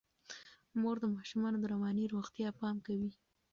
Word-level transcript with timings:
مور 0.81 0.95
د 1.01 1.05
ماشومانو 1.15 1.57
د 1.61 1.65
رواني 1.73 2.03
روغتیا 2.13 2.47
پام 2.59 2.75
کوي. 2.85 3.11